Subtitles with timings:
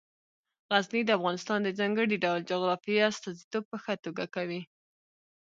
[0.71, 4.61] غزني د افغانستان د ځانګړي ډول جغرافیې استازیتوب په ښه توګه کوي.